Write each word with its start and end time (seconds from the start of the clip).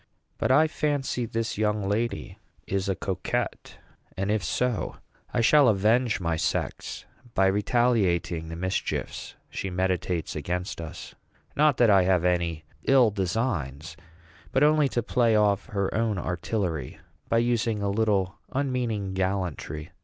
But 0.39 0.49
I 0.49 0.67
fancy 0.67 1.27
this 1.27 1.59
young 1.59 1.87
lady 1.87 2.39
is 2.65 2.89
a 2.89 2.95
coquette; 2.95 3.77
and 4.17 4.31
if 4.31 4.43
so, 4.43 4.95
I 5.31 5.41
shall 5.41 5.67
avenge 5.67 6.19
my 6.19 6.37
sex 6.37 7.05
by 7.35 7.45
retaliating 7.45 8.47
the 8.47 8.55
mischiefs 8.55 9.35
she 9.51 9.69
meditates 9.69 10.35
against 10.35 10.81
us. 10.81 11.13
Not 11.55 11.77
that 11.77 11.91
I 11.91 12.01
have 12.01 12.25
any 12.25 12.65
ill 12.85 13.11
designs, 13.11 13.95
but 14.51 14.63
only 14.63 14.89
to 14.89 15.03
play 15.03 15.35
off 15.35 15.67
her 15.67 15.93
own 15.93 16.17
artillery 16.17 16.97
by 17.29 17.37
using 17.37 17.83
a 17.83 17.89
little 17.91 18.39
unmeaning 18.51 19.13
gallantry. 19.13 19.91